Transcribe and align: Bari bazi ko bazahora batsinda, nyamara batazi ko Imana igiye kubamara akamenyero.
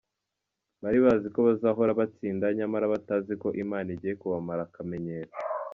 Bari 0.81 0.99
bazi 1.05 1.27
ko 1.33 1.39
bazahora 1.47 1.97
batsinda, 1.99 2.45
nyamara 2.57 2.85
batazi 2.93 3.33
ko 3.41 3.47
Imana 3.63 3.87
igiye 3.95 4.13
kubamara 4.21 4.61
akamenyero. 4.67 5.31